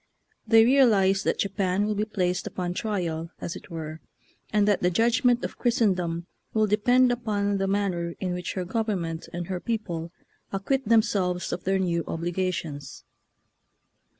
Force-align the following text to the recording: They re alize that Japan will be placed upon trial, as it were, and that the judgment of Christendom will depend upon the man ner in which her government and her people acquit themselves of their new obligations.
They 0.47 0.65
re 0.65 0.77
alize 0.77 1.21
that 1.25 1.37
Japan 1.37 1.85
will 1.85 1.93
be 1.93 2.05
placed 2.05 2.47
upon 2.47 2.73
trial, 2.73 3.29
as 3.39 3.55
it 3.55 3.69
were, 3.69 4.01
and 4.51 4.67
that 4.67 4.81
the 4.81 4.89
judgment 4.89 5.45
of 5.45 5.59
Christendom 5.59 6.25
will 6.55 6.65
depend 6.65 7.11
upon 7.11 7.59
the 7.59 7.67
man 7.67 7.91
ner 7.91 8.15
in 8.19 8.33
which 8.33 8.53
her 8.53 8.65
government 8.65 9.29
and 9.31 9.45
her 9.45 9.59
people 9.59 10.11
acquit 10.51 10.87
themselves 10.87 11.53
of 11.53 11.65
their 11.65 11.77
new 11.77 12.03
obligations. 12.07 13.03